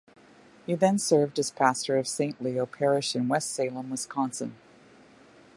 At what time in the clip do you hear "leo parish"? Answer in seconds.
2.41-3.15